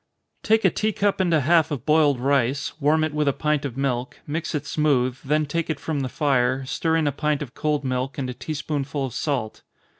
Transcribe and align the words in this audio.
_Take 0.41 0.65
a 0.65 0.71
tea 0.71 0.93
cup 0.93 1.19
and 1.19 1.31
a 1.31 1.41
half 1.41 1.69
of 1.69 1.85
boiled 1.85 2.19
rice 2.19 2.73
warm 2.81 3.03
it 3.03 3.13
with 3.13 3.27
a 3.27 3.33
pint 3.33 3.65
of 3.65 3.77
milk, 3.77 4.19
mix 4.25 4.55
it 4.55 4.65
smooth, 4.65 5.19
then 5.23 5.45
take 5.45 5.69
it 5.69 5.79
from 5.79 5.99
the 5.99 6.09
fire, 6.09 6.65
stir 6.65 6.95
in 6.97 7.05
a 7.05 7.11
pint 7.11 7.43
of 7.43 7.53
cold 7.53 7.83
milk, 7.83 8.17
and 8.17 8.27
a 8.27 8.33
tea 8.33 8.55
spoonful 8.55 9.05
of 9.05 9.13
salt. 9.13 9.61